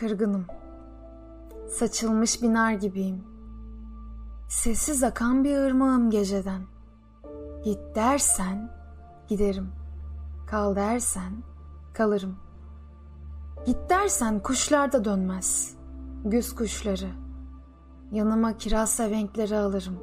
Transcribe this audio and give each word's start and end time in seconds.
Kırgınım. 0.00 0.46
Saçılmış 1.68 2.42
biner 2.42 2.72
gibiyim. 2.72 3.24
Sessiz 4.48 5.02
akan 5.02 5.44
bir 5.44 5.56
ırmağım 5.56 6.10
geceden. 6.10 6.62
Git 7.64 7.80
dersen 7.94 8.70
giderim.'' 9.28 9.79
Kal 10.50 10.76
dersen 10.76 11.32
kalırım. 11.92 12.36
Git 13.66 13.90
dersen 13.90 14.40
kuşlar 14.40 14.92
da 14.92 15.04
dönmez. 15.04 15.74
Güz 16.24 16.54
kuşları. 16.54 17.10
Yanıma 18.12 18.56
kiraz 18.56 18.90
sevenkleri 18.90 19.56
alırım. 19.56 19.98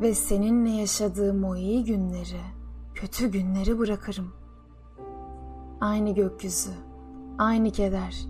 Ve 0.00 0.14
seninle 0.14 0.70
yaşadığım 0.70 1.44
o 1.44 1.56
iyi 1.56 1.84
günleri, 1.84 2.40
kötü 2.94 3.28
günleri 3.28 3.78
bırakırım. 3.78 4.32
Aynı 5.80 6.14
gökyüzü, 6.14 6.72
aynı 7.38 7.70
keder. 7.70 8.26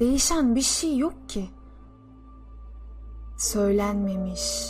Değişen 0.00 0.54
bir 0.54 0.62
şey 0.62 0.98
yok 0.98 1.28
ki. 1.28 1.50
Söylenmemiş, 3.38 4.68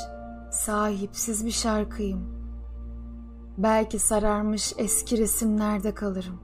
sahipsiz 0.52 1.46
bir 1.46 1.51
şarkıyım. 1.51 2.35
Belki 3.59 3.98
sararmış 3.98 4.73
eski 4.78 5.18
resimlerde 5.18 5.95
kalırım. 5.95 6.40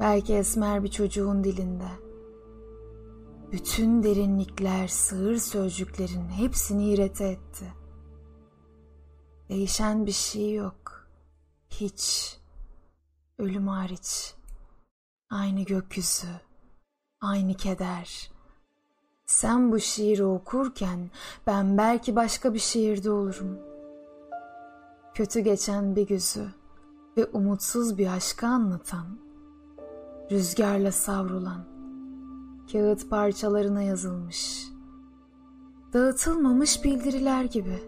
Belki 0.00 0.34
esmer 0.34 0.84
bir 0.84 0.90
çocuğun 0.90 1.44
dilinde. 1.44 1.88
Bütün 3.52 4.02
derinlikler 4.02 4.88
sığır 4.88 5.36
sözcüklerin 5.36 6.28
hepsini 6.28 6.90
irete 6.90 7.24
etti. 7.24 7.72
Değişen 9.48 10.06
bir 10.06 10.12
şey 10.12 10.54
yok. 10.54 11.08
Hiç. 11.70 12.36
Ölüm 13.38 13.68
hariç. 13.68 14.34
Aynı 15.30 15.62
gökyüzü. 15.62 16.28
Aynı 17.20 17.54
keder. 17.54 18.30
Sen 19.26 19.72
bu 19.72 19.80
şiiri 19.80 20.24
okurken 20.24 21.10
ben 21.46 21.78
belki 21.78 22.16
başka 22.16 22.54
bir 22.54 22.58
şiirde 22.58 23.10
olurum. 23.10 23.58
Kötü 25.18 25.40
geçen 25.40 25.96
bir 25.96 26.06
güzü 26.06 26.46
ve 27.16 27.26
umutsuz 27.26 27.98
bir 27.98 28.06
aşkı 28.06 28.46
anlatan, 28.46 29.06
rüzgarla 30.30 30.92
savrulan, 30.92 31.64
kağıt 32.72 33.10
parçalarına 33.10 33.82
yazılmış, 33.82 34.68
dağıtılmamış 35.92 36.84
bildiriler 36.84 37.44
gibi, 37.44 37.82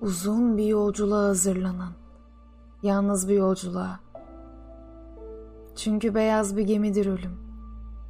uzun 0.00 0.56
bir 0.56 0.66
yolculuğa 0.66 1.24
hazırlanan, 1.24 1.92
yalnız 2.82 3.28
bir 3.28 3.34
yolculuğa. 3.34 4.00
Çünkü 5.76 6.14
beyaz 6.14 6.56
bir 6.56 6.62
gemidir 6.62 7.06
ölüm 7.06 7.38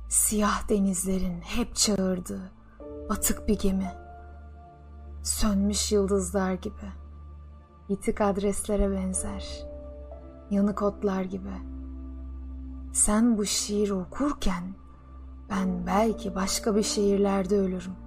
Siyah 0.09 0.69
denizlerin 0.69 1.41
hep 1.41 1.75
çağırdığı 1.75 2.50
batık 3.09 3.48
bir 3.48 3.59
gemi. 3.59 3.92
Sönmüş 5.22 5.92
yıldızlar 5.92 6.53
gibi. 6.53 7.06
Yitik 7.89 8.20
adreslere 8.20 8.91
benzer. 8.91 9.67
Yanık 10.51 10.83
otlar 10.83 11.23
gibi. 11.23 11.53
Sen 12.93 13.39
bu 13.39 13.45
şiiri 13.45 13.95
okurken 13.95 14.62
ben 15.50 15.87
belki 15.87 16.34
başka 16.34 16.77
bir 16.77 16.83
şehirlerde 16.83 17.59
ölürüm. 17.59 18.06